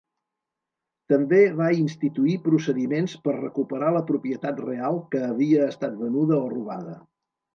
També 1.11 1.41
va 1.59 1.67
instituir 1.79 2.37
procediments 2.45 3.13
per 3.27 3.35
recuperar 3.37 3.93
la 3.97 4.03
propietat 4.09 4.61
real 4.69 4.99
que 5.13 5.23
havia 5.27 5.71
estat 5.75 6.01
venuda 6.03 6.41
o 6.47 6.49
robada. 6.57 6.99